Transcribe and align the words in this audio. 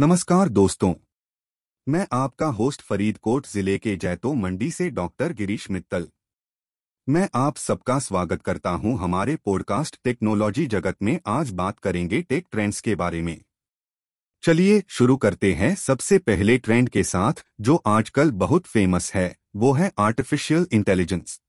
नमस्कार 0.00 0.48
दोस्तों। 0.48 0.94
मैं 1.88 2.06
आपका 2.12 2.46
होस्ट 2.46 2.82
फरीदकोट 2.82 3.46
ज़िले 3.46 3.78
के 3.78 3.96
जैतो 3.96 4.34
मंडी 4.34 4.70
से 4.70 4.90
डॉक्टर 4.90 5.32
गिरीश 5.32 5.70
मित्तल। 5.70 6.08
मैं 7.08 7.28
आप 7.34 7.56
सबका 7.56 7.98
स्वागत 7.98 8.42
करता 8.42 8.70
हूँ 8.70 8.98
हमारे 8.98 9.36
पॉडकास्ट 9.36 10.00
टेक्नोलॉजी 10.04 10.66
जगत 10.66 10.96
में 11.02 11.20
आज 11.26 11.50
बात 11.50 11.78
करेंगे 11.78 12.22
टेक 12.22 12.46
ट्रेंड्स 12.52 12.80
के 12.80 12.94
बारे 12.94 13.22
में। 13.22 13.40
चलिए 14.42 14.82
शुरू 14.88 15.16
करते 15.16 15.54
हैं 15.54 15.74
सबसे 15.74 16.18
पहले 16.18 16.58
ट्रेंड 16.58 16.88
के 16.88 17.04
साथ, 17.04 17.32
जो 17.60 17.76
आजकल 17.76 18.30
बहुत 18.30 18.66
फ़ेमस 18.66 19.12
है, 19.14 19.36
वो 19.56 19.72
है 19.72 19.92
आर्टिफिशियल 19.98 20.66
इंटेलिजेंस। 20.72 21.40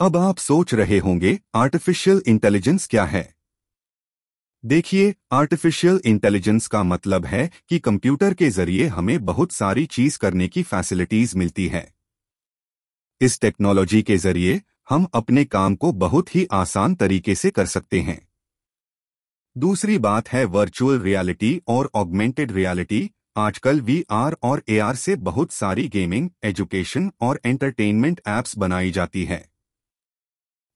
अब 0.00 0.16
आप 0.16 0.36
सोच 0.36 0.74
रहे 0.74 0.98
होंगे, 0.98 1.40
आर्टिफिशियल 1.54 2.22
इंटेलिजेंस 2.26 2.86
क्या 2.86 3.04
है? 3.04 3.35
देखिए 4.64 5.14
आर्टिफिशियल 5.32 6.00
इंटेलिजेंस 6.04 6.66
का 6.66 6.82
मतलब 6.82 7.26
है 7.26 7.50
कि 7.68 7.78
कंप्यूटर 7.78 8.34
के 8.34 8.48
ज़रिए 8.50 8.86
हमें 8.86 9.24
बहुत 9.24 9.52
सारी 9.52 9.84
चीज़ 9.86 10.18
करने 10.18 10.48
की 10.48 10.62
फैसिलिटीज़ 10.62 11.36
मिलती 11.38 11.66
है। 11.68 11.86
इस 13.20 13.40
टेक्नोलॉजी 13.40 14.02
के 14.02 14.16
ज़रिए 14.16 14.60
हम 14.88 15.06
अपने 15.14 15.44
काम 15.44 15.74
को 15.74 15.92
बहुत 15.92 16.34
ही 16.34 16.46
आसान 16.52 16.94
तरीके 16.94 17.34
से 17.34 17.50
कर 17.50 17.66
सकते 17.66 18.00
हैं। 18.00 18.20
दूसरी 19.56 19.98
बात 19.98 20.28
है 20.28 20.44
वर्चुअल 20.44 21.00
रियलिटी 21.00 21.60
और 21.68 21.90
ऑगमेंटेड 21.94 22.52
रियलिटी 22.52 23.10
आजकल 23.36 23.80
वी 23.80 24.04
आर 24.10 24.36
और 24.42 24.62
एआर 24.68 24.96
से 24.96 25.16
बहुत 25.16 25.52
सारी 25.52 25.88
गेमिंग 25.88 26.30
एजुकेशन 26.44 27.10
और 27.20 27.40
एंटरटेनमेंट 27.46 28.20
एप्स 28.28 28.58
बनाई 28.58 28.90
जाती 28.90 29.24
है। 29.24 29.44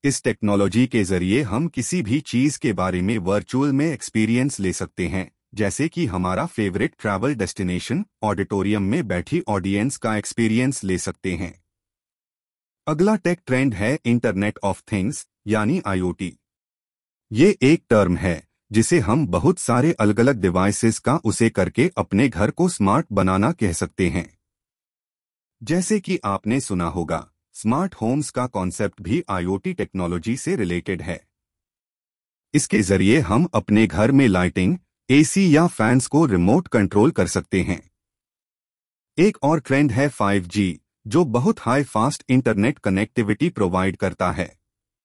इस 0.04 0.22
टेक्नोलॉजी 0.24 0.86
के 0.86 1.04
ज़रिए 1.04 1.42
हम 1.42 1.68
किसी 1.68 2.02
भी 2.02 2.20
चीज़ 2.20 2.58
के 2.58 2.72
बारे 2.72 3.00
में 3.02 3.18
वर्चुअल 3.18 3.72
में 3.72 3.86
एक्सपीरियंस 3.86 4.60
ले 4.60 4.72
सकते 4.72 5.08
हैं, 5.08 5.30
जैसे 5.54 5.88
कि 5.88 6.06
हमारा 6.06 6.46
फेवरेट 6.46 6.94
ट्रैवल 6.98 7.34
डेस्टिनेशन 7.34 8.04
ऑडिटोरियम 8.22 8.82
में 8.82 9.08
बैठी 9.08 9.42
ऑडियंस 9.48 9.96
का 9.96 10.16
एक्सपीरियंस 10.16 10.84
ले 10.84 10.98
सकते 10.98 11.34
हैं। 11.34 11.64
अगला 12.86 13.16
टेक 13.16 13.40
ट्रेंड 13.46 13.74
है 13.74 13.98
इंटरनेट 14.04 14.58
ऑफ़ 14.62 14.82
थिंग्स 14.92 15.26
यानी 15.46 15.80
आईओटी 15.86 16.38
ये 17.32 17.58
एक 17.62 17.84
टर्म 17.90 18.16
है, 18.16 18.48
जिसे 18.72 18.98
हम 18.98 19.26
बहुत 19.26 19.58
सारे 19.58 19.92
अलग 19.92 20.20
अलग 20.20 20.40
डिवाइसेस 20.40 20.98
का 20.98 21.16
उसे 21.24 21.50
करके 21.50 21.90
अपने 21.96 22.28
घर 22.28 22.50
को 22.50 22.68
स्मार्ट 22.68 23.06
बनाना 23.12 23.52
कह 23.52 23.72
सकते 23.72 24.08
हैं। 24.08 24.38
जैसे 25.62 26.00
कि 26.00 26.18
आपने 26.24 26.60
सुना 26.60 26.84
होगा 26.84 27.29
स्मार्ट 27.62 27.94
होम्स 27.94 28.30
का 28.30 28.46
कॉन्सेप्ट 28.46 29.02
भी 29.02 29.22
आईओटी 29.30 29.72
टेक्नोलॉजी 29.72 30.36
से 30.36 30.56
रिलेटेड 30.56 31.02
है। 31.02 31.26
इसके 32.54 32.82
ज़रिए 32.82 33.20
हम 33.20 33.48
अपने 33.54 33.86
घर 33.86 34.12
में 34.12 34.28
लाइटिंग, 34.28 34.78
एसी 35.10 35.56
या 35.56 35.66
फैंस 35.66 36.06
को 36.06 36.26
रिमोट 36.26 36.68
कंट्रोल 36.68 37.10
कर 37.10 37.26
सकते 37.26 37.62
हैं। 37.62 37.90
एक 39.18 39.38
और 39.42 39.60
ट्रेंड 39.60 39.92
है 39.92 40.08
5G 40.10 40.74
जो 41.06 41.24
बहुत 41.24 41.60
high 41.60 41.82
fast 41.82 42.24
internet 42.28 42.78
connectivity 42.78 43.48
provide 43.48 43.96
करता 43.96 44.30
है। 44.30 44.59